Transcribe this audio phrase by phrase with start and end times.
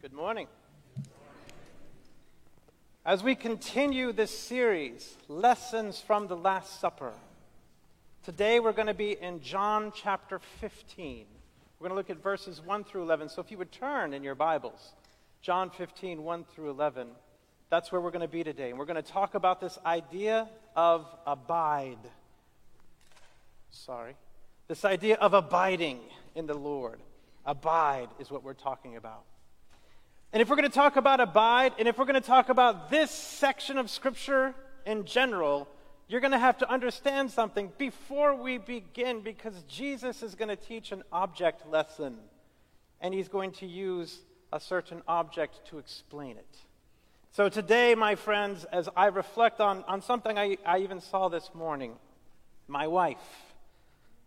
[0.00, 0.46] Good morning.
[3.04, 7.12] As we continue this series, Lessons from the Last Supper,
[8.22, 11.26] today we're going to be in John chapter 15.
[11.80, 13.28] We're going to look at verses 1 through 11.
[13.28, 14.92] So if you would turn in your Bibles,
[15.42, 17.08] John 15, 1 through 11,
[17.68, 18.70] that's where we're going to be today.
[18.70, 21.98] And we're going to talk about this idea of abide.
[23.72, 24.14] Sorry.
[24.68, 25.98] This idea of abiding
[26.36, 27.00] in the Lord.
[27.44, 29.24] Abide is what we're talking about.
[30.32, 32.90] And if we're going to talk about abide, and if we're going to talk about
[32.90, 35.66] this section of Scripture in general,
[36.06, 40.56] you're going to have to understand something before we begin because Jesus is going to
[40.56, 42.16] teach an object lesson,
[43.00, 44.20] and he's going to use
[44.52, 46.56] a certain object to explain it.
[47.30, 51.50] So today, my friends, as I reflect on, on something I, I even saw this
[51.54, 51.92] morning,
[52.66, 53.16] my wife.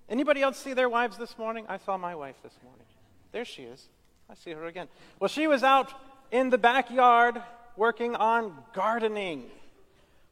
[0.09, 1.65] Anybody else see their wives this morning?
[1.69, 2.85] I saw my wife this morning.
[3.31, 3.87] There she is.
[4.31, 4.87] I see her again.
[5.19, 5.91] Well, she was out
[6.31, 7.41] in the backyard
[7.75, 9.47] working on gardening.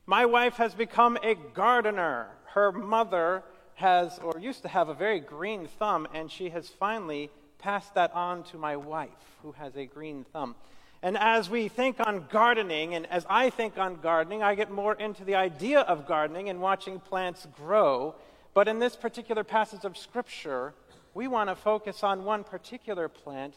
[0.05, 2.27] My wife has become a gardener.
[2.45, 3.43] Her mother
[3.75, 8.13] has, or used to have, a very green thumb, and she has finally passed that
[8.13, 9.09] on to my wife,
[9.43, 10.55] who has a green thumb.
[11.03, 14.93] And as we think on gardening, and as I think on gardening, I get more
[14.93, 18.15] into the idea of gardening and watching plants grow.
[18.53, 20.73] But in this particular passage of Scripture,
[21.13, 23.55] we want to focus on one particular plant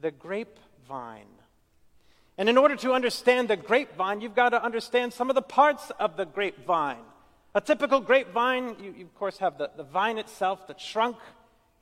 [0.00, 1.26] the grapevine.
[2.38, 5.90] And in order to understand the grapevine, you've got to understand some of the parts
[5.98, 7.04] of the grapevine.
[7.54, 11.16] A typical grapevine, you, you of course have the, the vine itself, the trunk,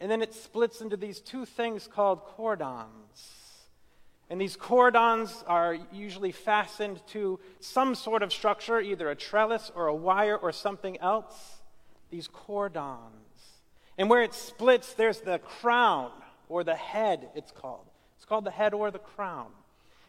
[0.00, 3.34] and then it splits into these two things called cordons.
[4.30, 9.86] And these cordons are usually fastened to some sort of structure, either a trellis or
[9.86, 11.34] a wire or something else.
[12.10, 13.12] These cordons.
[13.96, 16.10] And where it splits, there's the crown,
[16.48, 17.87] or the head, it's called
[18.24, 19.48] called the head or the crown.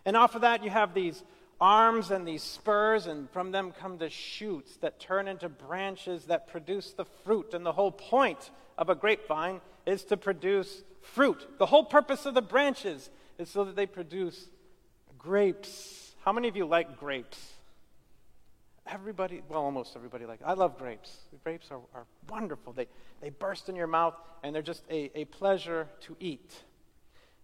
[0.06, 1.24] And off of that, you have these
[1.62, 6.48] arms and these spurs, and from them come the shoots that turn into branches that
[6.48, 7.54] produce the fruit.
[7.54, 11.46] And the whole point of a grapevine is to produce fruit.
[11.58, 14.48] The whole purpose of the branches is so that they produce
[15.18, 16.16] grapes.
[16.24, 17.54] How many of you like grapes?
[18.88, 20.40] Everybody, well, almost everybody like.
[20.44, 21.16] I love grapes.
[21.44, 22.74] Grapes are, are wonderful.
[22.74, 22.88] They,
[23.22, 26.52] they burst in your mouth, and they're just a, a pleasure to eat.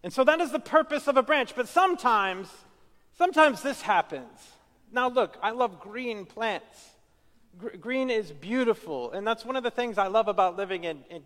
[0.05, 1.55] And so that is the purpose of a branch.
[1.55, 2.47] But sometimes,
[3.17, 4.51] sometimes this happens.
[4.91, 6.91] Now, look, I love green plants.
[7.57, 9.11] Gr- green is beautiful.
[9.13, 11.23] And that's one of the things I love about living in, in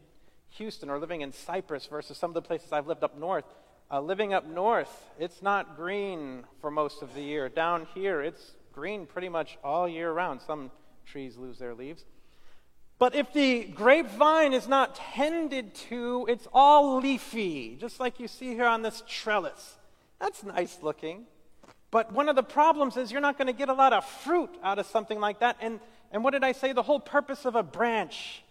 [0.51, 3.43] Houston or living in Cypress versus some of the places I've lived up north.
[3.91, 7.49] Uh, living up north, it's not green for most of the year.
[7.49, 10.39] Down here, it's green pretty much all year round.
[10.41, 10.71] Some
[11.05, 12.05] trees lose their leaves.
[12.99, 18.53] But if the grapevine is not tended to, it's all leafy, just like you see
[18.53, 19.77] here on this trellis.
[20.19, 21.25] That's nice looking.
[21.91, 24.49] But one of the problems is you're not going to get a lot of fruit
[24.61, 25.55] out of something like that.
[25.61, 25.79] And,
[26.11, 26.73] and what did I say?
[26.73, 28.43] The whole purpose of a branch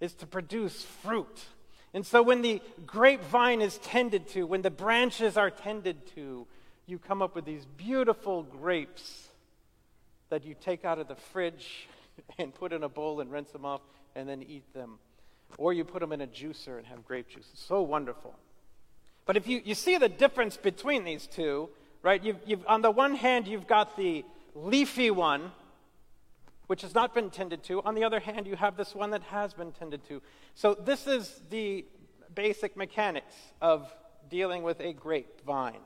[0.00, 1.44] is to produce fruit.
[1.92, 6.46] And so when the grapevine is tended to, when the branches are tended to,
[6.86, 9.28] you come up with these beautiful grapes
[10.28, 11.88] that you take out of the fridge
[12.38, 13.80] and put in a bowl and rinse them off
[14.14, 14.98] and then eat them.
[15.58, 17.48] Or you put them in a juicer and have grape juice.
[17.52, 18.34] It's so wonderful.
[19.24, 21.68] But if you, you see the difference between these two,
[22.02, 22.22] right?
[22.22, 24.24] You've, you've, on the one hand, you've got the
[24.54, 25.52] leafy one,
[26.66, 27.82] which has not been tended to.
[27.82, 30.22] On the other hand, you have this one that has been tended to.
[30.54, 31.84] So this is the
[32.34, 33.92] basic mechanics of
[34.28, 35.80] dealing with a grapevine.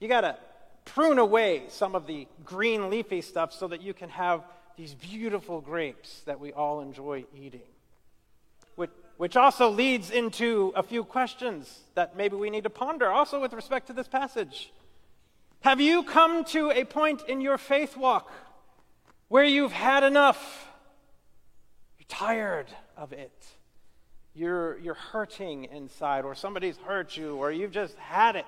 [0.00, 0.36] You got to
[0.84, 4.42] prune away some of the green leafy stuff so that you can have
[4.78, 7.66] these beautiful grapes that we all enjoy eating.
[8.76, 13.40] Which, which also leads into a few questions that maybe we need to ponder, also
[13.40, 14.72] with respect to this passage.
[15.62, 18.30] Have you come to a point in your faith walk
[19.26, 20.68] where you've had enough?
[21.98, 23.46] You're tired of it.
[24.32, 28.46] You're, you're hurting inside, or somebody's hurt you, or you've just had it.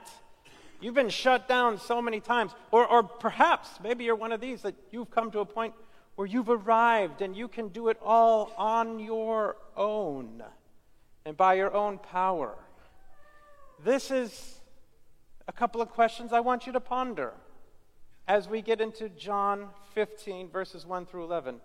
[0.81, 2.53] You've been shut down so many times.
[2.71, 5.75] Or, or perhaps, maybe you're one of these that you've come to a point
[6.21, 10.43] where you've arrived and you can do it all on your own
[11.25, 12.55] and by your own power.
[13.83, 14.61] This is
[15.49, 17.33] a couple of questions I want you to ponder
[18.29, 21.59] as we get into John 15, verses 1 through 11.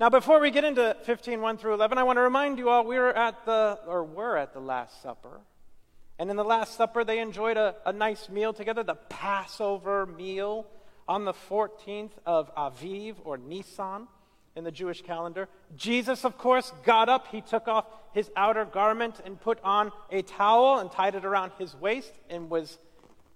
[0.00, 2.86] Now, before we get into 15, 1 through 11, I want to remind you all
[2.86, 5.42] we were at the, or were at the Last Supper.
[6.18, 10.66] And in the Last Supper, they enjoyed a, a nice meal together, the Passover meal
[11.08, 14.08] on the 14th of Aviv or Nisan
[14.56, 15.48] in the Jewish calendar.
[15.76, 17.28] Jesus, of course, got up.
[17.28, 21.52] He took off his outer garment and put on a towel and tied it around
[21.58, 22.78] his waist and was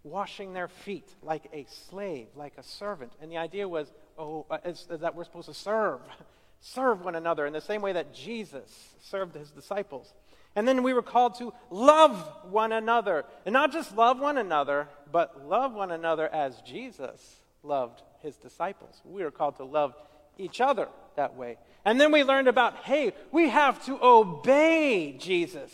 [0.02, 3.12] washing their feet like a slave, like a servant.
[3.20, 6.00] And the idea was, oh, uh, is, is that we're supposed to serve,
[6.60, 10.14] serve one another in the same way that Jesus served his disciples.
[10.56, 13.24] And then we were called to love one another.
[13.44, 19.00] And not just love one another, but love one another as Jesus loved his disciples.
[19.04, 19.94] We are called to love
[20.38, 21.58] each other that way.
[21.84, 25.72] And then we learned about hey, we have to obey Jesus.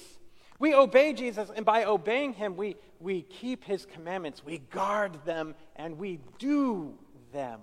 [0.58, 5.54] We obey Jesus, and by obeying him, we, we keep his commandments, we guard them,
[5.76, 6.94] and we do
[7.32, 7.60] them.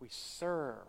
[0.00, 0.82] We serve,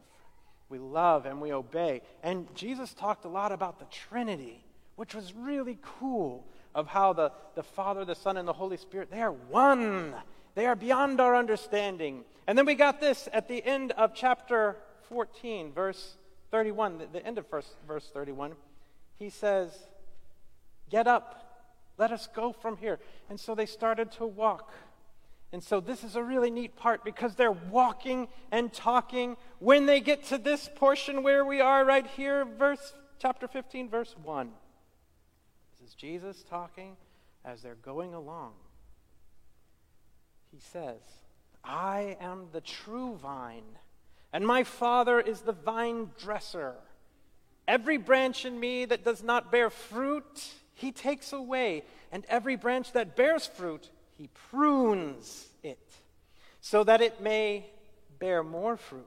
[0.70, 2.02] we love, and we obey.
[2.24, 7.32] And Jesus talked a lot about the Trinity, which was really cool of how the,
[7.54, 10.16] the Father, the Son, and the Holy Spirit, they are one.
[10.56, 12.24] They are beyond our understanding.
[12.48, 14.78] And then we got this at the end of chapter
[15.10, 16.18] 14, verse
[16.52, 18.54] 31, the, end of verse, verse 31.
[19.18, 19.72] He says,
[20.90, 21.66] Get up,
[21.98, 23.00] let us go from here.
[23.30, 24.74] And so they started to walk.
[25.52, 29.38] And so this is a really neat part because they're walking and talking.
[29.60, 34.16] When they get to this portion where we are right here, verse chapter 15, verse
[34.24, 34.52] 1.
[35.80, 36.98] This is Jesus talking
[37.44, 38.54] as they're going along.
[40.52, 41.02] He says,
[41.66, 43.80] I am the true vine,
[44.32, 46.76] and my Father is the vine dresser.
[47.68, 52.92] Every branch in me that does not bear fruit, he takes away, and every branch
[52.92, 55.80] that bears fruit, he prunes it,
[56.62, 57.66] so that it may
[58.20, 59.06] bear more fruit.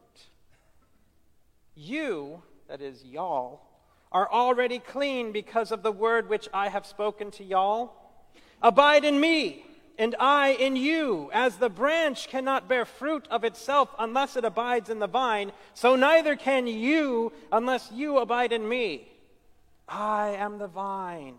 [1.75, 3.63] You, that is, y'all,
[4.11, 7.93] are already clean because of the word which I have spoken to y'all.
[8.61, 9.65] Abide in me
[9.99, 11.31] and I in you.
[11.35, 15.97] As the branch cannot bear fruit of itself unless it abides in the vine, so
[15.97, 19.09] neither can you unless you abide in me.
[19.89, 21.37] I am the vine,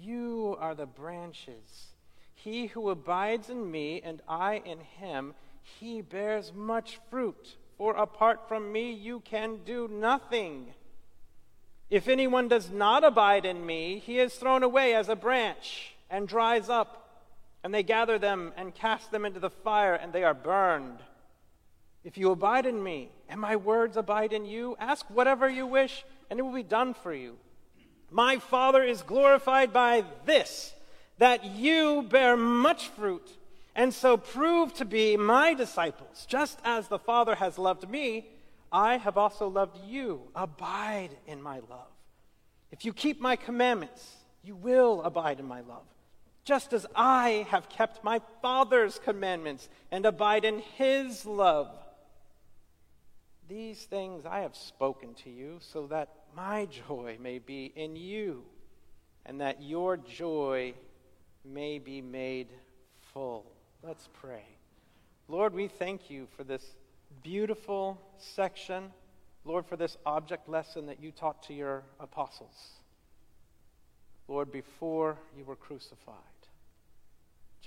[0.00, 1.88] you are the branches.
[2.34, 5.34] He who abides in me and I in him,
[5.80, 7.56] he bears much fruit.
[7.76, 10.74] For apart from me, you can do nothing.
[11.90, 16.28] If anyone does not abide in me, he is thrown away as a branch and
[16.28, 16.97] dries up
[17.68, 21.00] and they gather them and cast them into the fire, and they are burned.
[22.02, 26.02] If you abide in me, and my words abide in you, ask whatever you wish,
[26.30, 27.36] and it will be done for you.
[28.10, 30.72] My Father is glorified by this,
[31.18, 33.36] that you bear much fruit,
[33.74, 36.24] and so prove to be my disciples.
[36.26, 38.30] Just as the Father has loved me,
[38.72, 40.22] I have also loved you.
[40.34, 41.92] Abide in my love.
[42.72, 44.10] If you keep my commandments,
[44.42, 45.84] you will abide in my love
[46.48, 51.70] just as I have kept my Father's commandments and abide in his love.
[53.50, 58.44] These things I have spoken to you so that my joy may be in you
[59.26, 60.72] and that your joy
[61.44, 62.48] may be made
[63.12, 63.44] full.
[63.82, 64.46] Let's pray.
[65.28, 66.64] Lord, we thank you for this
[67.22, 68.84] beautiful section.
[69.44, 72.70] Lord, for this object lesson that you taught to your apostles.
[74.28, 76.14] Lord, before you were crucified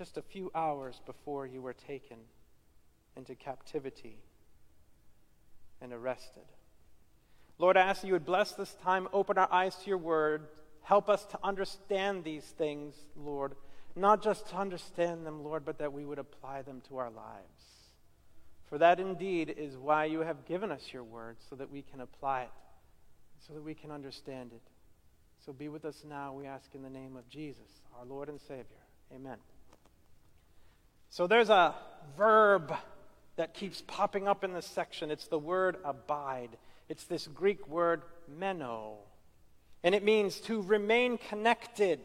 [0.02, 2.18] just a few hours before you were taken
[3.16, 4.18] into captivity
[5.80, 6.42] and arrested.
[7.60, 10.48] Lord, I ask that you would bless this time, open our eyes to your word,
[10.82, 13.54] help us to understand these things, Lord.
[13.96, 17.92] Not just to understand them, Lord, but that we would apply them to our lives.
[18.70, 22.02] For that indeed is why you have given us your word, so that we can
[22.02, 22.50] apply it,
[23.46, 24.64] so that we can understand it.
[25.46, 28.42] So be with us now, we ask in the name of Jesus, our Lord and
[28.42, 28.82] Savior.
[29.14, 29.38] Amen.
[31.12, 31.76] So there's a
[32.18, 32.74] verb
[33.36, 35.12] that keeps popping up in this section.
[35.12, 36.52] It's the word abide.
[36.88, 38.96] It's this Greek word meno.
[39.84, 42.00] And it means to remain connected.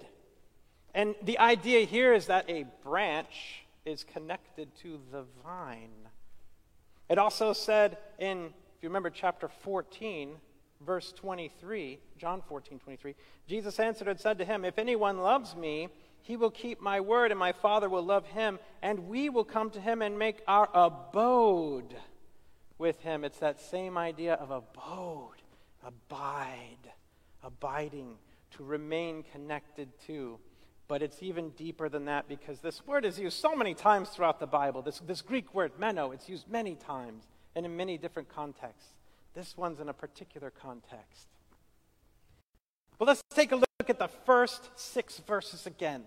[0.93, 6.09] And the idea here is that a branch is connected to the vine.
[7.09, 8.47] It also said in,
[8.77, 10.35] if you remember chapter 14,
[10.85, 13.15] verse 23, John 14, 23,
[13.47, 15.91] Jesus answered and said to him, If anyone loves me,
[16.27, 19.71] he will keep my word, and my Father will love him, and we will come
[19.71, 21.95] to him and make our abode
[22.79, 23.23] with him.
[23.23, 25.41] It's that same idea of abode,
[25.85, 26.91] abide,
[27.45, 28.17] abiding,
[28.57, 30.41] to remain connected to.
[30.89, 34.41] But it's even deeper than that because this word is used so many times throughout
[34.41, 34.83] the Bible.
[34.83, 37.23] This, this Greek word, meno, it's used many times
[37.55, 38.95] and in many different contexts.
[39.35, 41.29] This one's in a particular context.
[42.99, 46.03] But let's take a look at the first six verses again.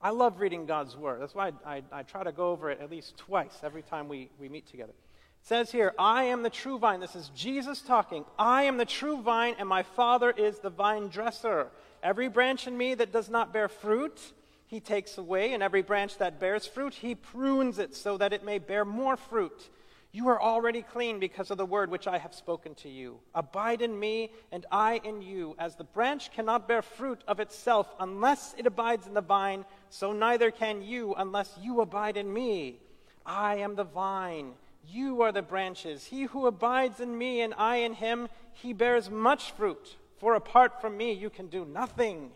[0.00, 1.20] I love reading God's Word.
[1.20, 4.08] That's why I, I, I, try to go over it at least twice every time
[4.08, 4.92] we, we meet together.
[4.92, 7.00] It says here, I am the true vine.
[7.00, 8.24] This is Jesus talking.
[8.38, 11.68] I am the true vine, and my Father is the vine dresser.
[12.00, 14.20] Every branch in me that does not bear fruit,
[14.68, 18.44] he takes away, and every branch that bears fruit, he prunes it so that it
[18.44, 19.68] may bear more fruit.
[20.10, 23.18] You are already clean because of the word which I have spoken to you.
[23.34, 25.54] Abide in me, and I in you.
[25.58, 30.12] As the branch cannot bear fruit of itself unless it abides in the vine, so
[30.12, 32.80] neither can you unless you abide in me.
[33.26, 34.54] I am the vine,
[34.86, 36.06] you are the branches.
[36.06, 39.96] He who abides in me, and I in him, he bears much fruit.
[40.16, 42.30] For apart from me, you can do nothing.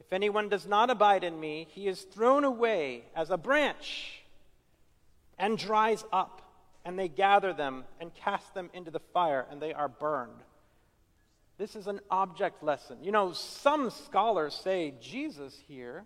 [0.00, 4.22] If anyone does not abide in me, he is thrown away as a branch
[5.38, 6.42] and dries up,
[6.84, 10.42] and they gather them and cast them into the fire, and they are burned.
[11.56, 12.98] This is an object lesson.
[13.02, 16.04] You know, some scholars say Jesus here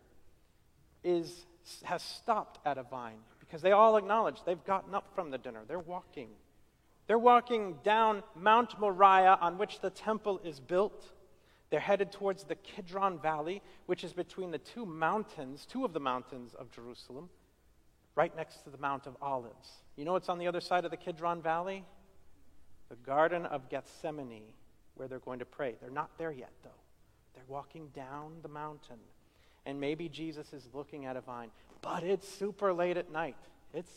[1.03, 1.47] is,
[1.85, 5.63] has stopped at a vine because they all acknowledge they've gotten up from the dinner.
[5.67, 6.29] They're walking.
[7.07, 11.03] They're walking down Mount Moriah on which the temple is built.
[11.71, 16.01] They're headed towards the Kidron Valley, which is between the two mountains, two of the
[16.01, 17.31] mountains of Jerusalem,
[18.19, 19.69] right next to the Mount of Olives.
[19.95, 21.85] You know what's on the other side of the Kidron Valley?
[22.89, 24.55] The Garden of Gethsemane,
[24.97, 25.77] where they're going to pray.
[25.81, 26.81] They're not there yet, though.
[27.35, 28.99] They're walking down the mountain.
[29.67, 33.37] And maybe Jesus is looking at a vine, but it's super late at night.
[33.73, 33.93] It's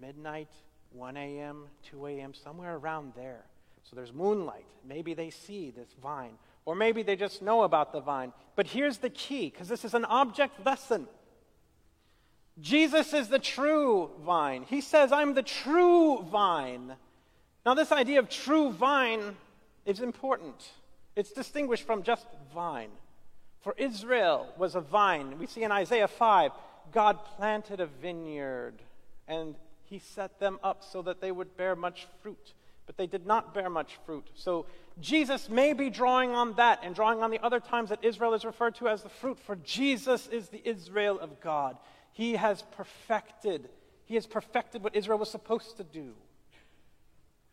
[0.00, 0.48] midnight,
[0.92, 3.44] 1 a.m., 2 a.m., somewhere around there.
[3.82, 4.64] So there's moonlight.
[4.88, 8.32] Maybe they see this vine or maybe they just know about the vine.
[8.54, 11.08] But here's the key, because this is an object lesson.
[12.58, 14.64] Jesus is the true vine.
[14.68, 16.94] He says, I'm the true vine.
[17.64, 19.36] Now, this idea of true vine
[19.86, 20.70] is important.
[21.16, 22.90] It's distinguished from just vine.
[23.60, 25.38] For Israel was a vine.
[25.38, 26.52] We see in Isaiah 5,
[26.92, 28.74] God planted a vineyard
[29.28, 29.54] and
[29.84, 32.54] he set them up so that they would bear much fruit
[32.90, 34.26] but they did not bear much fruit.
[34.34, 34.66] So
[35.00, 38.44] Jesus may be drawing on that and drawing on the other times that Israel is
[38.44, 41.76] referred to as the fruit, for Jesus is the Israel of God.
[42.12, 43.68] He has perfected,
[44.06, 46.12] he has perfected what Israel was supposed to do.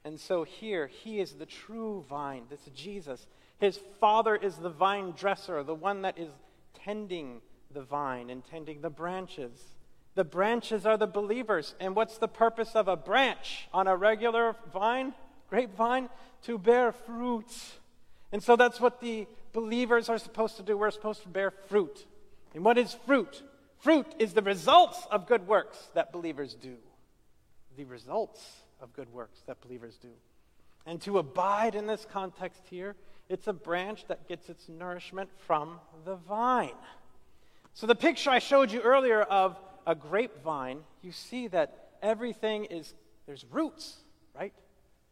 [0.04, 2.44] And so here, he is the true vine.
[2.50, 3.28] This is Jesus.
[3.60, 6.30] His father is the vine dresser, the one that is
[6.74, 7.42] tending
[7.74, 9.52] the vine and tending the branches.
[10.16, 11.76] The branches are the believers.
[11.80, 15.14] And what's the purpose of a branch on a regular vine?
[15.50, 16.10] grapevine
[16.44, 17.52] to bear fruit.
[18.32, 20.78] And so that's what the believers are supposed to do.
[20.78, 22.06] We're supposed to bear fruit.
[22.54, 23.44] And what is fruit?
[23.80, 26.76] Fruit is the results of good works that believers do.
[27.76, 28.44] The results
[28.82, 30.12] of good works that believers do.
[30.86, 32.96] And to abide in this context here,
[33.30, 36.72] it's a branch that gets its nourishment from the vine.
[37.74, 42.94] So, the picture I showed you earlier of a grapevine, you see that everything is,
[43.28, 43.98] there's roots,
[44.34, 44.54] right?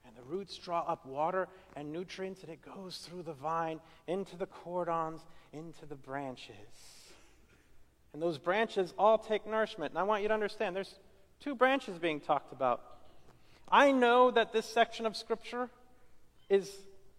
[0.05, 4.38] And the roots draw up water and nutrients, and it goes through the vine into
[4.38, 5.22] the cordons,
[5.53, 6.94] into the branches.
[8.15, 9.91] And those branches all take nourishment.
[9.91, 11.00] And I want you to understand there's
[11.41, 12.81] two branches being talked about.
[13.69, 15.69] I know that this section of Scripture
[16.48, 16.72] is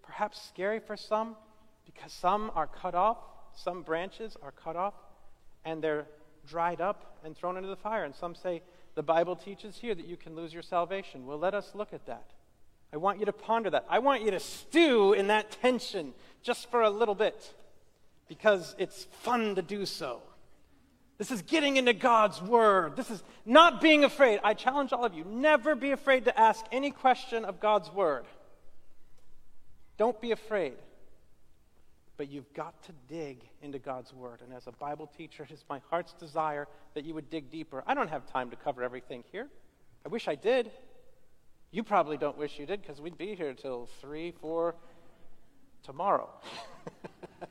[0.03, 1.37] perhaps scary for some
[1.85, 3.19] because some are cut off,
[3.55, 4.95] some branches are cut off,
[5.67, 6.07] and they're
[6.49, 8.05] dried up and thrown into the fire.
[8.05, 8.63] And some say
[8.95, 11.27] the Bible teaches here that you can lose your salvation.
[11.27, 12.31] Well, let us look at that.
[12.91, 13.85] I want you to ponder that.
[13.91, 17.53] I want you to stew in that tension just for a little bit
[18.29, 20.23] because it's fun to do so.
[21.19, 22.97] This is getting into God's Word.
[22.97, 24.41] This is not being afraid.
[24.45, 28.25] I challenge all of you never be afraid to ask any question of God's Word.
[29.97, 30.75] Don't be afraid.
[32.19, 34.41] But you've got to dig into God's Word.
[34.43, 37.83] And as a Bible teacher, it is my heart's desire that you would dig deeper.
[37.87, 39.49] I don't have time to cover everything here.
[40.05, 40.71] I wish I did.
[41.71, 44.75] You probably don't wish you did because we'd be here till 3, 4
[45.83, 46.29] tomorrow.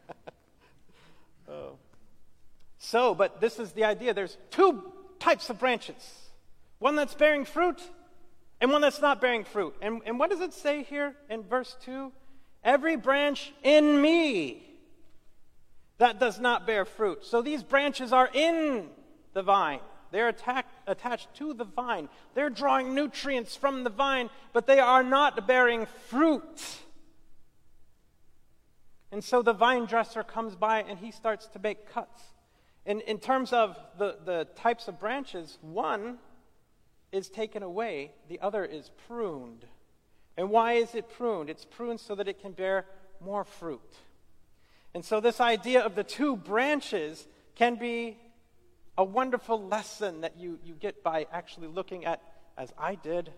[2.85, 4.13] So, but this is the idea.
[4.13, 4.83] There's two
[5.17, 5.95] types of branches
[6.77, 7.81] one that's bearing fruit
[8.61, 9.75] and one that's not bearing fruit.
[9.81, 12.11] And, and what does it say here in verse 2?
[12.63, 14.61] Every branch in me
[15.97, 17.25] that does not bear fruit.
[17.25, 18.89] So these branches are in
[19.33, 19.79] the vine.
[20.11, 22.07] They're attack, attached to the vine.
[22.35, 26.61] They're drawing nutrients from the vine, but they are not bearing fruit.
[29.11, 32.34] And so the vine dresser comes by and he starts to make cuts.
[32.85, 36.19] In, in terms of the, the types of branches, one
[37.11, 39.65] is taken away, the other is pruned.
[40.37, 41.49] And why is it pruned?
[41.49, 42.85] It's pruned so that it can bear
[43.21, 43.95] more fruit.
[44.93, 48.17] And so, this idea of the two branches can be
[48.97, 52.21] a wonderful lesson that you, you get by actually looking at,
[52.57, 53.31] as I did,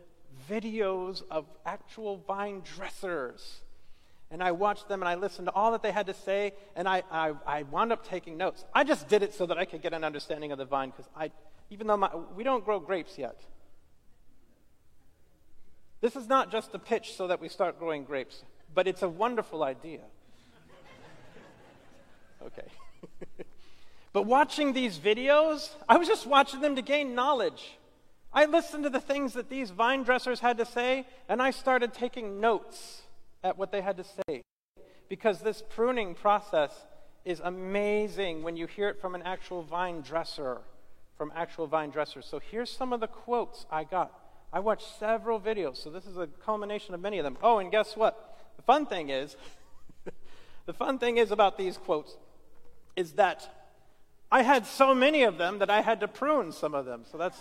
[0.49, 3.61] videos of actual vine dressers.
[4.29, 6.87] And I watched them and I listened to all that they had to say, and
[6.87, 8.65] I, I, I wound up taking notes.
[8.73, 11.09] I just did it so that I could get an understanding of the vine, because
[11.15, 11.31] I,
[11.69, 13.39] even though my, we don't grow grapes yet.
[16.01, 18.43] This is not just a pitch so that we start growing grapes,
[18.73, 20.01] but it's a wonderful idea.
[22.43, 22.67] okay.
[24.13, 27.77] but watching these videos, I was just watching them to gain knowledge.
[28.33, 31.93] I listened to the things that these vine dressers had to say, and I started
[31.93, 33.03] taking notes
[33.47, 34.43] at what they had to say.
[35.09, 36.85] Because this pruning process
[37.25, 40.59] is amazing when you hear it from an actual vine dresser,
[41.17, 42.25] from actual vine dressers.
[42.25, 44.11] So here's some of the quotes I got.
[44.53, 47.37] I watched several videos, so this is a culmination of many of them.
[47.41, 48.37] Oh, and guess what?
[48.55, 49.35] The fun thing is,
[50.65, 52.15] the fun thing is about these quotes
[52.95, 53.49] is that
[54.31, 57.03] I had so many of them that I had to prune some of them.
[57.09, 57.37] So that's,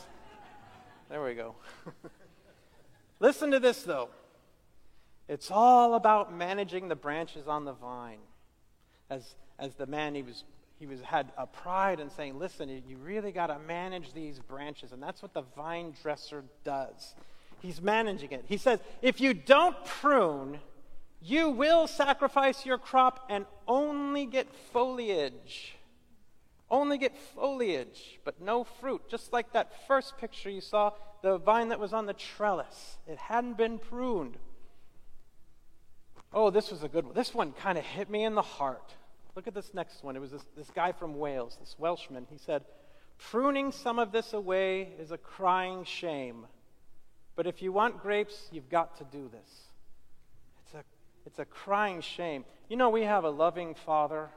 [1.09, 1.55] there we go.
[3.21, 4.11] Listen to this, though.
[5.29, 8.21] It's all about managing the branches on the vine.
[9.11, 10.45] As, as the man, he was,
[10.79, 14.93] he was, had a pride in saying, listen, you really got to manage these branches.
[14.93, 17.15] And that's what the vine dresser does.
[17.61, 18.45] He's managing it.
[18.47, 20.59] He says, if you don't prune,
[21.21, 25.77] you will sacrifice your crop and only get foliage.
[26.71, 29.09] Only get foliage, but no fruit.
[29.09, 30.93] Just like that first picture you saw,
[31.23, 32.99] the vine that was on the trellis.
[33.07, 34.37] It hadn't been pruned.
[36.33, 37.15] Oh, this was a good one.
[37.15, 38.95] This one kind of hit me in the heart.
[39.35, 40.17] Look at this next one.
[40.17, 42.27] It was this, this guy from Wales, this Welshman.
[42.31, 42.65] He said,
[43.19, 46.47] Pruning some of this away is a crying shame.
[47.35, 49.49] But if you want grapes, you've got to do this.
[50.65, 50.85] It's a,
[51.27, 52.45] it's a crying shame.
[52.69, 54.31] You know, we have a loving father,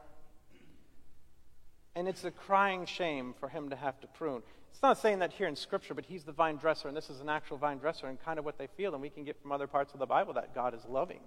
[1.95, 4.41] and it's a crying shame for him to have to prune.
[4.71, 7.21] It's not saying that here in Scripture, but he's the vine dresser, and this is
[7.21, 9.51] an actual vine dresser, and kind of what they feel, and we can get from
[9.51, 11.21] other parts of the Bible that God is loving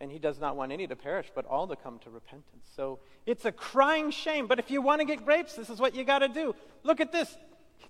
[0.00, 2.66] and he does not want any to perish, but all to come to repentance.
[2.74, 4.46] So it's a crying shame.
[4.46, 6.54] But if you want to get grapes, this is what you got to do.
[6.82, 7.36] Look at this.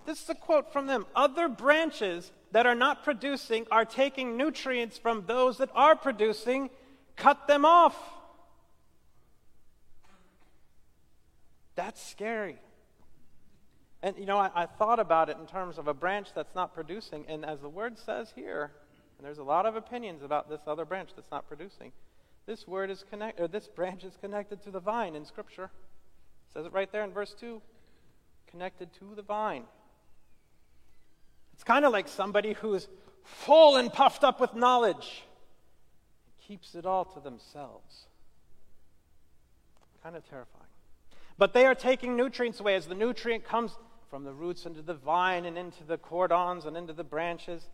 [0.06, 1.06] This is a quote from them.
[1.14, 6.70] Other branches that are not producing are taking nutrients from those that are producing.
[7.16, 7.96] Cut them off.
[11.76, 12.58] That's scary.
[14.02, 16.74] And, you know, I, I, thought about it in terms of a branch that's not
[16.74, 17.24] producing.
[17.28, 18.72] And as the word says here,
[19.18, 21.92] and there's a lot of opinions about this other branch that's not producing.
[22.46, 25.64] This word is connected, or this branch is connected to the vine in Scripture.
[25.64, 27.60] It says it right there in verse 2.
[28.50, 29.64] Connected to the vine.
[31.54, 32.88] It's kind of like somebody who's
[33.22, 35.24] full and puffed up with knowledge
[36.24, 38.06] and keeps it all to themselves.
[40.02, 40.64] Kind of terrifying.
[41.36, 43.76] But they are taking nutrients away as the nutrient comes
[44.08, 47.68] from the roots into the vine and into the cordons and into the branches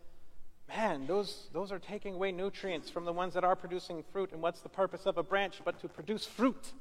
[0.67, 4.31] man, those, those are taking away nutrients from the ones that are producing fruit.
[4.31, 6.73] And what's the purpose of a branch but to produce fruit?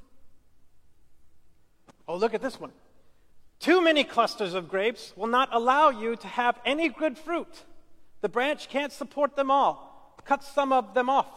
[2.09, 2.72] Oh, look at this one.
[3.59, 7.64] Too many clusters of grapes will not allow you to have any good fruit.
[8.20, 10.14] The branch can't support them all.
[10.25, 11.29] Cut some of them off.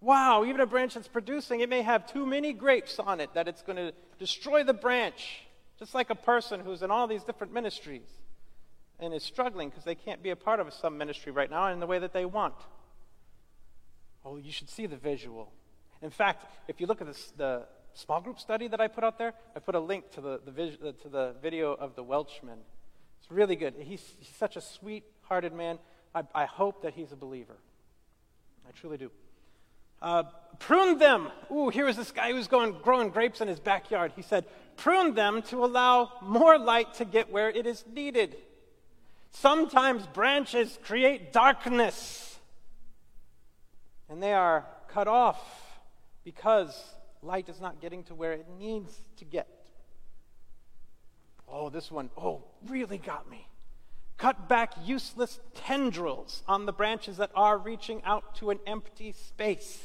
[0.00, 3.48] Wow, even a branch that's producing, it may have too many grapes on it that
[3.48, 5.40] it's going to destroy the branch,
[5.78, 8.06] just like a person who's in all these different ministries
[8.98, 11.80] and is struggling because they can't be a part of some ministry right now in
[11.80, 12.54] the way that they want.
[14.24, 15.52] Oh, you should see the visual.
[16.02, 17.06] In fact, if you look at
[17.36, 20.40] the small group study that I put out there, I put a link to the,
[20.44, 22.58] the, vis, to the video of the Welshman.
[23.20, 23.74] It's really good.
[23.78, 25.78] He's, he's such a sweet hearted man.
[26.14, 27.56] I, I, hope that he's a believer.
[28.68, 29.10] I truly do.
[30.00, 30.24] Uh,
[30.58, 31.28] prune them.
[31.50, 34.12] Ooh, here was this guy who was going, growing grapes in his backyard.
[34.14, 34.44] He said,
[34.76, 38.36] prune them to allow more light to get where it is needed.
[39.40, 42.38] Sometimes branches create darkness,
[44.08, 45.38] and they are cut off
[46.24, 46.74] because
[47.20, 49.46] light is not getting to where it needs to get.
[51.46, 53.46] Oh, this one, oh, really got me.
[54.16, 59.82] Cut back useless tendrils on the branches that are reaching out to an empty space.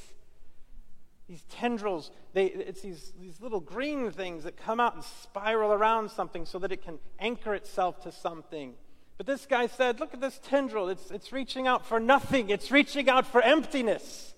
[1.27, 6.09] These tendrils, they, it's these, these little green things that come out and spiral around
[6.09, 8.75] something so that it can anchor itself to something.
[9.21, 10.89] But this guy said, Look at this tendril.
[10.89, 14.33] It's, it's reaching out for nothing, it's reaching out for emptiness.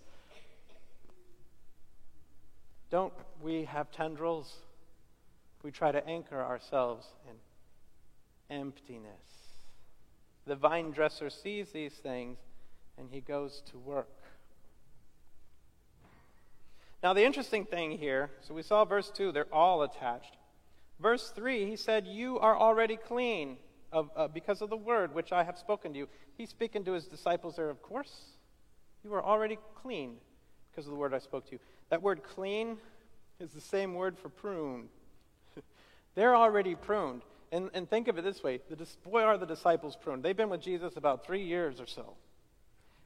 [2.89, 4.53] Don't we have tendrils?
[5.63, 9.07] We try to anchor ourselves in emptiness.
[10.45, 12.37] The vine dresser sees these things
[12.97, 14.11] and he goes to work.
[17.01, 20.35] Now, the interesting thing here so we saw verse 2, they're all attached.
[20.99, 23.59] Verse 3, he said, You are already clean
[23.93, 26.09] of, uh, because of the word which I have spoken to you.
[26.37, 28.11] He's speaking to his disciples there, of course.
[29.03, 30.17] You are already clean.
[30.71, 31.59] because of the word I spoke to you.
[31.89, 32.77] That word clean
[33.39, 34.89] is the same word for prune.
[36.15, 37.21] They're already pruned.
[37.51, 40.23] And, and think of it this way the, boy, are the disciples pruned.
[40.23, 42.15] They've been with Jesus about three years or so.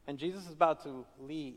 [0.07, 1.55] And Jesus is about to leave.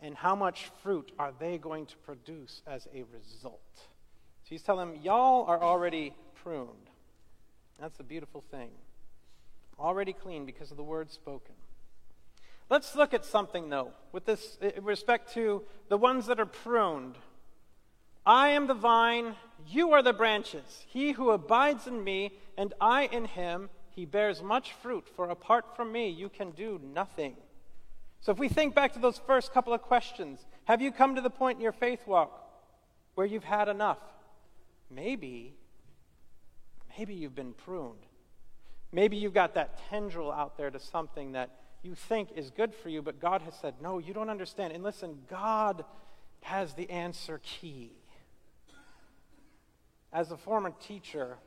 [0.00, 3.60] And how much fruit are they going to produce as a result?
[3.74, 6.89] So he's telling them, Y'all are already pruned.
[7.80, 8.70] That's a beautiful thing.
[9.78, 11.54] Already clean because of the word spoken.
[12.68, 16.46] Let's look at something, though, with this uh, in respect to the ones that are
[16.46, 17.16] pruned.
[18.26, 19.34] I am the vine,
[19.66, 20.84] you are the branches.
[20.86, 25.74] He who abides in me, and I in him, he bears much fruit, for apart
[25.74, 27.36] from me, you can do nothing.
[28.20, 31.22] So if we think back to those first couple of questions, have you come to
[31.22, 32.46] the point in your faith walk
[33.14, 33.98] where you've had enough?
[34.90, 35.56] Maybe.
[37.00, 38.04] Maybe you've been pruned.
[38.92, 41.48] Maybe you've got that tendril out there to something that
[41.82, 44.74] you think is good for you, but God has said, no, you don't understand.
[44.74, 45.86] And listen, God
[46.42, 47.92] has the answer key.
[50.12, 51.38] As a former teacher,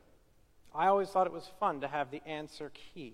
[0.73, 3.13] I always thought it was fun to have the answer key.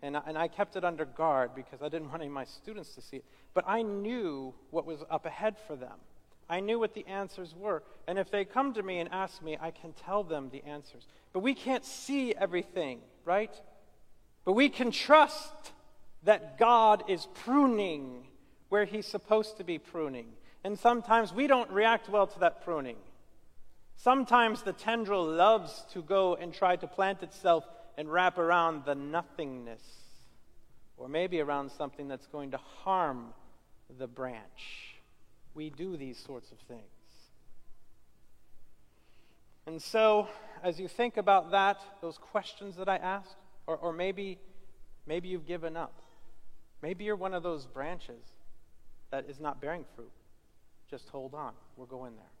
[0.00, 2.44] And I, and I kept it under guard because I didn't want any of my
[2.44, 3.26] students to see it.
[3.52, 5.98] But I knew what was up ahead for them.
[6.48, 7.82] I knew what the answers were.
[8.06, 11.06] And if they come to me and ask me, I can tell them the answers.
[11.32, 13.54] But we can't see everything, right?
[14.44, 15.72] But we can trust
[16.22, 18.26] that God is pruning
[18.70, 20.28] where He's supposed to be pruning.
[20.64, 22.96] And sometimes we don't react well to that pruning.
[23.96, 27.64] Sometimes the tendril loves to go and try to plant itself
[27.96, 29.82] and wrap around the nothingness,
[30.96, 33.34] or maybe around something that's going to harm
[33.98, 34.87] the branch.
[35.58, 36.84] We do these sorts of things.
[39.66, 40.28] And so,
[40.62, 43.34] as you think about that, those questions that I asked,
[43.66, 44.38] or, or maybe,
[45.04, 45.94] maybe you've given up.
[46.80, 48.22] Maybe you're one of those branches
[49.10, 50.12] that is not bearing fruit.
[50.88, 51.54] Just hold on.
[51.76, 52.32] We're going there.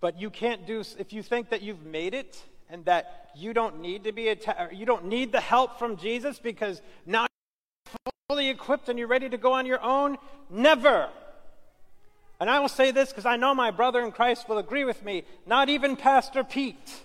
[0.00, 3.80] But you can't do, if you think that you've made it and that you don't
[3.80, 7.26] need to be, atta- you don't need the help from Jesus because now
[7.86, 10.16] you're fully equipped and you're ready to go on your own,
[10.48, 11.08] never.
[12.40, 15.04] And I will say this because I know my brother in Christ will agree with
[15.04, 15.24] me.
[15.46, 17.00] Not even Pastor Pete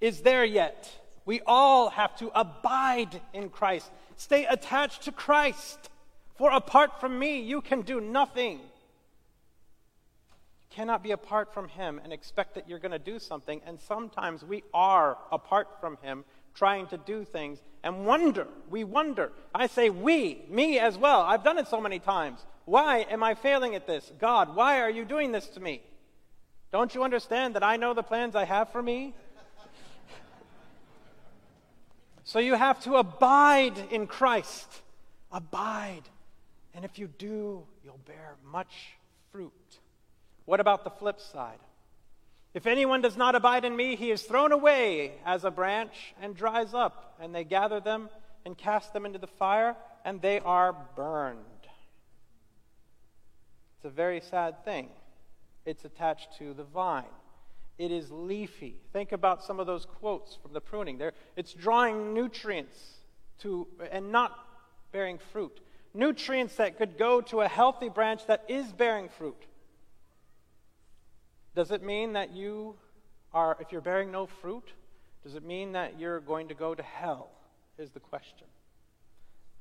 [0.00, 0.90] is there yet.
[1.24, 5.88] We all have to abide in Christ, stay attached to Christ.
[6.36, 8.64] For apart from me, you can do nothing You
[10.70, 13.60] cannot be apart from Him and expect that you're going to do something.
[13.66, 18.46] And sometimes we are apart from Him trying to do things and wonder.
[18.70, 19.32] We wonder.
[19.54, 21.20] I say we, me as well.
[21.20, 22.44] I've done it so many times.
[22.64, 24.12] Why am I failing at this?
[24.18, 25.82] God, why are you doing this to me?
[26.70, 29.14] Don't you understand that I know the plans I have for me?
[32.24, 34.68] so you have to abide in Christ.
[35.30, 36.02] Abide.
[36.74, 38.96] And if you do, you'll bear much
[39.30, 39.52] fruit.
[40.44, 41.58] What about the flip side?
[42.54, 46.36] If anyone does not abide in me, he is thrown away as a branch and
[46.36, 48.08] dries up, and they gather them
[48.44, 51.38] and cast them into the fire, and they are burned.
[53.82, 54.90] It's a very sad thing.
[55.66, 57.02] It's attached to the vine.
[57.78, 58.76] It is leafy.
[58.92, 60.98] Think about some of those quotes from the pruning.
[60.98, 62.78] There, it's drawing nutrients
[63.40, 64.38] to and not
[64.92, 65.58] bearing fruit.
[65.94, 69.46] Nutrients that could go to a healthy branch that is bearing fruit.
[71.56, 72.76] Does it mean that you
[73.34, 74.74] are, if you're bearing no fruit,
[75.24, 77.30] does it mean that you're going to go to hell?
[77.78, 78.46] Is the question.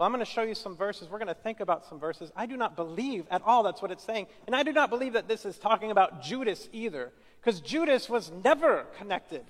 [0.01, 1.09] Well, I'm going to show you some verses.
[1.11, 2.31] We're going to think about some verses.
[2.35, 4.25] I do not believe at all that's what it's saying.
[4.47, 8.31] And I do not believe that this is talking about Judas either, because Judas was
[8.43, 9.43] never connected.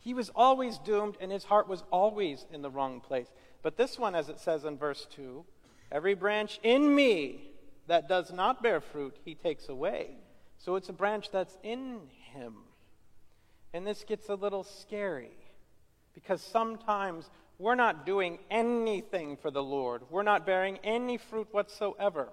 [0.00, 3.26] He was always doomed, and his heart was always in the wrong place.
[3.62, 5.44] But this one, as it says in verse 2
[5.90, 7.50] every branch in me
[7.88, 10.18] that does not bear fruit, he takes away.
[10.56, 11.98] So it's a branch that's in
[12.32, 12.58] him.
[13.72, 15.32] And this gets a little scary
[16.14, 22.28] because sometimes we're not doing anything for the Lord, we're not bearing any fruit whatsoever.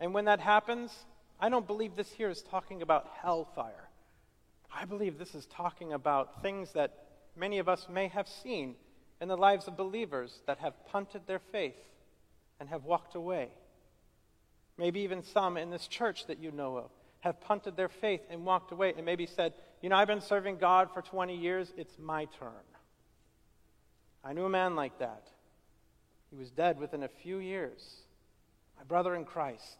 [0.00, 0.92] And when that happens,
[1.40, 3.88] I don't believe this here is talking about hellfire.
[4.72, 7.04] I believe this is talking about things that
[7.36, 8.74] many of us may have seen
[9.20, 11.76] in the lives of believers that have punted their faith
[12.58, 13.48] and have walked away.
[14.76, 18.44] Maybe even some in this church that you know of have punted their faith and
[18.44, 21.96] walked away and maybe said, You know, I've been serving God for 20 years, it's
[21.98, 22.73] my turn.
[24.24, 25.28] I knew a man like that.
[26.30, 27.96] He was dead within a few years.
[28.78, 29.76] My brother in Christ.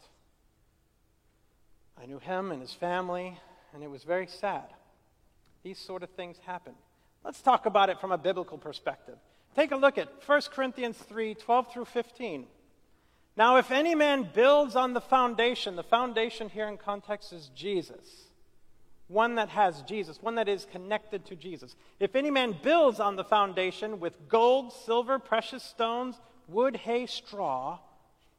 [2.00, 3.38] I knew him and his family,
[3.72, 4.66] and it was very sad.
[5.62, 6.74] These sort of things happen.
[7.24, 9.16] Let's talk about it from a biblical perspective.
[9.56, 12.46] Take a look at 1 Corinthians 3 12 through 15.
[13.36, 18.28] Now, if any man builds on the foundation, the foundation here in context is Jesus,
[19.14, 21.76] one that has Jesus, one that is connected to Jesus.
[22.00, 27.78] If any man builds on the foundation with gold, silver, precious stones, wood, hay, straw,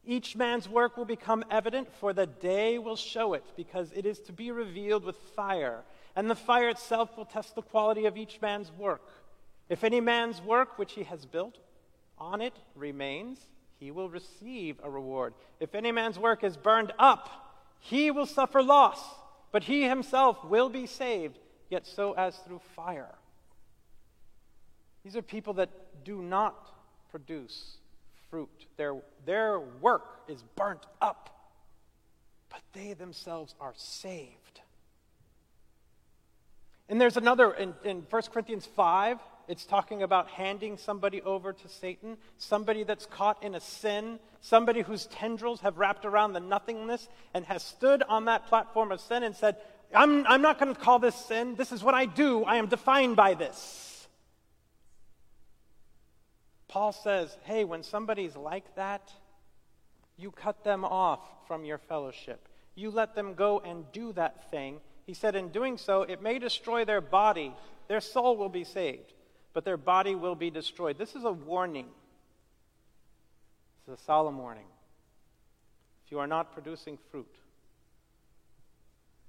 [0.06, 4.20] each man's work will become evident, for the day will show it, because it is
[4.20, 5.84] to be revealed with fire,
[6.16, 9.10] and the fire itself will test the quality of each man's work.
[9.70, 11.58] If any man's work which he has built
[12.20, 13.40] on it remains,
[13.80, 15.34] he will receive a reward.
[15.60, 17.30] If any man's work is burned up,
[17.80, 19.00] he will suffer loss,
[19.52, 21.38] but he himself will be saved,
[21.70, 23.16] yet so as through fire.
[25.04, 25.70] These are people that
[26.04, 26.72] do not
[27.12, 27.78] produce
[28.30, 28.66] fruit.
[28.78, 31.30] Their, their work is burnt up,
[32.50, 34.62] but they themselves are saved.
[36.90, 41.70] And there's another in, in 1 Corinthians 5, it's talking about handing somebody over to
[41.70, 47.08] Satan, somebody that's caught in a sin, somebody whose tendrils have wrapped around the nothingness
[47.34, 49.58] and has stood on that platform of sin and said,
[49.94, 51.56] I'm, I'm not going to call this sin.
[51.56, 52.44] This is what I do.
[52.44, 54.08] I am defined by this.
[56.68, 59.12] Paul says, hey, when somebody's like that,
[60.18, 62.48] you cut them off from your fellowship.
[62.76, 64.80] You let them go and do that thing.
[65.06, 67.54] He said, in doing so, it may destroy their body.
[67.88, 69.14] Their soul will be saved
[69.56, 70.98] but their body will be destroyed.
[70.98, 71.88] This is a warning.
[73.88, 74.66] This is a solemn warning.
[76.06, 77.34] If you are not producing fruit,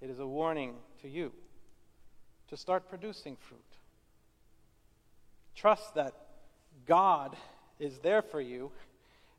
[0.00, 1.32] it is a warning to you
[2.48, 3.60] to start producing fruit.
[5.54, 6.12] Trust that
[6.86, 7.36] God
[7.78, 8.72] is there for you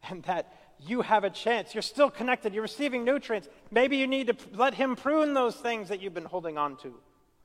[0.10, 1.76] and that you have a chance.
[1.76, 2.54] You're still connected.
[2.54, 3.50] You're receiving nutrients.
[3.72, 6.94] Maybe you need to let Him prune those things that you've been holding on to.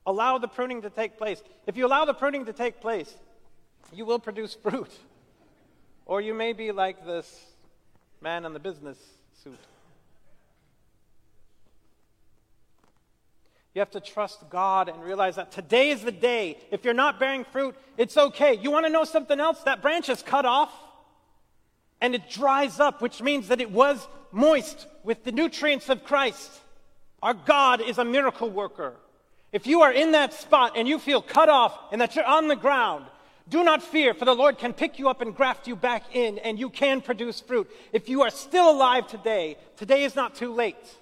[0.05, 1.43] Allow the pruning to take place.
[1.67, 3.13] If you allow the pruning to take place,
[3.95, 4.91] you will produce fruit.
[6.05, 7.45] Or you may be like this
[8.21, 8.97] man in the business
[9.43, 9.59] suit.
[13.73, 16.57] You have to trust God and realize that today is the day.
[16.69, 18.55] If you're not bearing fruit, it's okay.
[18.55, 19.63] You want to know something else?
[19.63, 20.71] That branch is cut off
[21.99, 26.51] and it dries up, which means that it was moist with the nutrients of Christ.
[27.21, 28.93] Our God is a miracle worker.
[29.51, 32.47] If you are in that spot and you feel cut off and that you're on
[32.47, 33.05] the ground,
[33.49, 36.37] do not fear, for the Lord can pick you up and graft you back in,
[36.39, 37.69] and you can produce fruit.
[37.91, 40.97] If you are still alive today, today is not too late.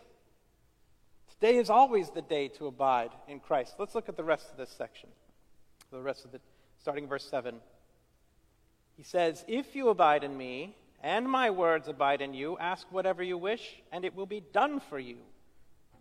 [1.39, 3.75] Today is always the day to abide in Christ.
[3.77, 5.09] Let's look at the rest of this section.
[5.91, 6.41] The rest of it,
[6.79, 7.55] starting verse 7.
[8.97, 13.23] He says, If you abide in me, and my words abide in you, ask whatever
[13.23, 15.17] you wish, and it will be done for you.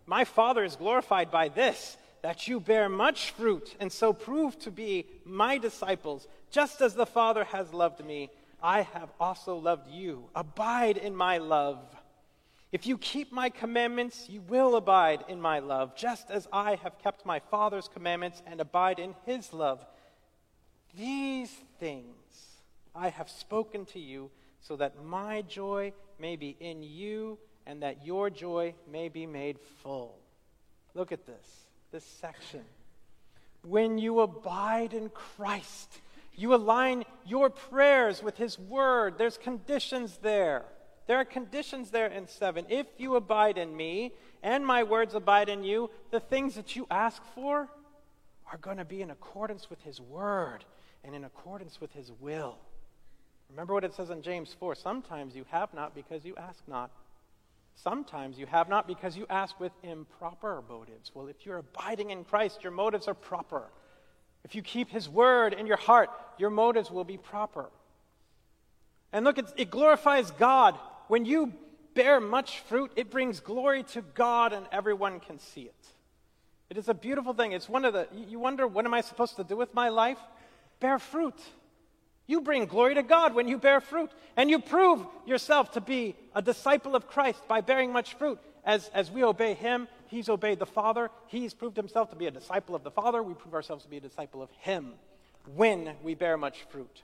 [0.05, 4.71] My Father is glorified by this that you bear much fruit and so prove to
[4.71, 8.29] be my disciples, just as the Father has loved me.
[8.61, 10.25] I have also loved you.
[10.35, 11.79] Abide in my love.
[12.71, 16.99] If you keep my commandments, you will abide in my love, just as I have
[16.99, 19.83] kept my Father's commandments and abide in his love.
[20.97, 22.05] These things
[22.95, 24.29] I have spoken to you,
[24.61, 29.57] so that my joy may be in you and that your joy may be made
[29.81, 30.17] full.
[30.93, 32.61] Look at this this section.
[33.63, 36.01] When you abide in Christ,
[36.35, 39.17] you align your prayers with His Word.
[39.17, 40.65] There's conditions there.
[41.07, 42.65] There are conditions there in 7.
[42.69, 46.87] If you abide in me and my words abide in you, the things that you
[46.89, 47.69] ask for
[48.51, 50.65] are going to be in accordance with His Word
[51.03, 52.57] and in accordance with His will.
[53.49, 56.91] Remember what it says in James 4 sometimes you have not because you ask not.
[57.75, 61.11] Sometimes you have not because you ask with improper motives.
[61.13, 63.63] Well, if you're abiding in Christ, your motives are proper.
[64.43, 67.69] If you keep His word in your heart, your motives will be proper.
[69.13, 70.77] And look, it glorifies God.
[71.07, 71.53] When you
[71.93, 75.87] bear much fruit, it brings glory to God and everyone can see it.
[76.69, 77.51] It is a beautiful thing.
[77.51, 80.19] It's one of the, you wonder, what am I supposed to do with my life?
[80.79, 81.35] Bear fruit.
[82.31, 86.15] You bring glory to God when you bear fruit, and you prove yourself to be
[86.33, 88.39] a disciple of Christ by bearing much fruit.
[88.63, 91.09] As, as we obey Him, He's obeyed the Father.
[91.27, 93.21] He's proved Himself to be a disciple of the Father.
[93.21, 94.93] We prove ourselves to be a disciple of Him
[95.55, 97.03] when we bear much fruit.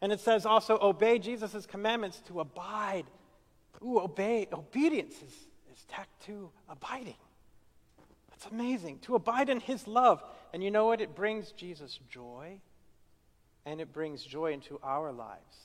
[0.00, 3.04] And it says also, obey Jesus' commandments to abide.
[3.84, 5.34] Ooh, obey, obedience is,
[5.70, 7.16] is tacked to abiding.
[8.30, 9.00] That's amazing.
[9.00, 10.22] To abide in His love.
[10.54, 11.02] And you know what?
[11.02, 12.62] It brings Jesus joy
[13.68, 15.56] and it brings joy into our lives.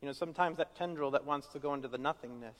[0.00, 2.56] You know, sometimes that tendril that wants to go into the nothingness,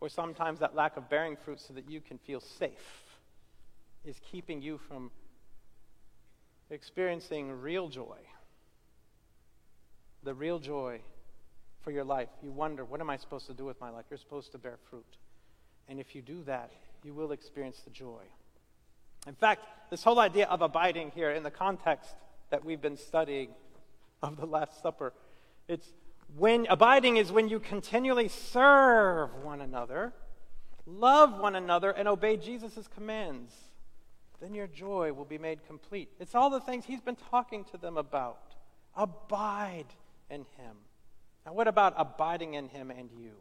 [0.00, 3.04] or sometimes that lack of bearing fruit so that you can feel safe,
[4.04, 5.12] is keeping you from
[6.70, 8.18] experiencing real joy.
[10.24, 11.00] The real joy
[11.82, 12.28] for your life.
[12.42, 14.06] You wonder, what am I supposed to do with my life?
[14.10, 15.16] You're supposed to bear fruit.
[15.88, 16.72] And if you do that,
[17.04, 18.22] you will experience the joy.
[19.28, 22.10] In fact, this whole idea of abiding here in the context
[22.50, 23.50] that we've been studying
[24.22, 25.12] of the Last Supper,
[25.68, 25.92] it's
[26.36, 30.12] when abiding is when you continually serve one another,
[30.86, 33.52] love one another, and obey Jesus' commands.
[34.40, 36.10] Then your joy will be made complete.
[36.20, 38.54] It's all the things he's been talking to them about.
[38.94, 39.86] Abide
[40.30, 40.76] in him.
[41.44, 43.32] Now, what about abiding in him and you?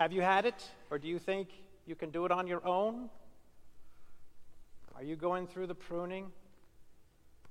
[0.00, 1.48] Have you had it, or do you think
[1.86, 3.10] you can do it on your own?
[4.96, 6.32] Are you going through the pruning,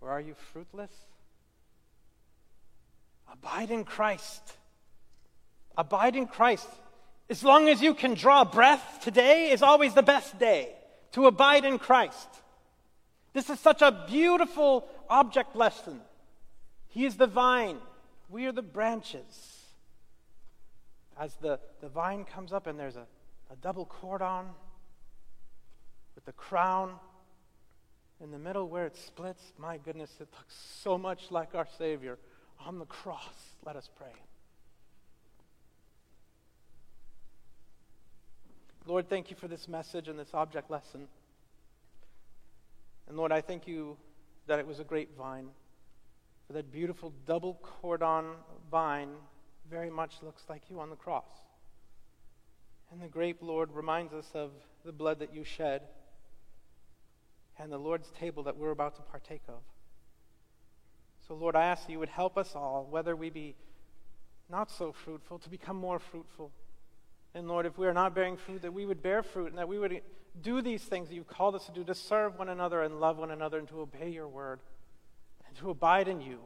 [0.01, 0.91] or are you fruitless?
[3.31, 4.57] Abide in Christ.
[5.77, 6.67] Abide in Christ.
[7.29, 10.73] As long as you can draw breath, today is always the best day
[11.13, 12.27] to abide in Christ.
[13.33, 16.01] This is such a beautiful object lesson.
[16.89, 17.77] He is the vine,
[18.29, 19.59] we are the branches.
[21.17, 23.05] As the, the vine comes up and there's a,
[23.49, 24.47] a double cordon
[26.15, 26.95] with the crown
[28.21, 32.17] in the middle where it splits, my goodness, it looks so much like our Savior
[32.65, 33.55] on the cross.
[33.65, 34.13] Let us pray.
[38.85, 41.07] Lord, thank you for this message and this object lesson.
[43.07, 43.97] And Lord, I thank you
[44.47, 45.49] that it was a grapevine,
[46.47, 48.25] for that beautiful double cordon
[48.69, 49.09] vine
[49.69, 51.29] very much looks like you on the cross.
[52.91, 54.51] And the grape, Lord, reminds us of
[54.83, 55.81] the blood that you shed
[57.61, 59.61] and the Lord's table that we're about to partake of.
[61.27, 63.55] So, Lord, I ask that you would help us all, whether we be
[64.49, 66.51] not so fruitful, to become more fruitful.
[67.33, 69.67] And Lord, if we are not bearing fruit, that we would bear fruit and that
[69.67, 70.01] we would
[70.41, 73.17] do these things that you've called us to do, to serve one another and love
[73.17, 74.59] one another and to obey your word
[75.47, 76.39] and to abide in you.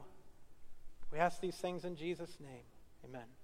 [1.11, 2.65] We ask these things in Jesus' name.
[3.05, 3.34] Amen.